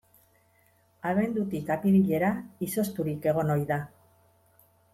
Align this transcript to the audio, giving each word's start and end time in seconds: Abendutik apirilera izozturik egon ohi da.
Abendutik 1.09 1.69
apirilera 1.75 2.33
izozturik 2.69 3.31
egon 3.35 3.57
ohi 3.59 3.71
da. 3.75 3.79